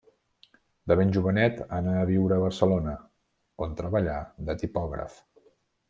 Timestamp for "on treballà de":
3.67-4.61